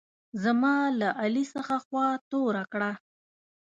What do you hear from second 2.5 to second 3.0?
کړه.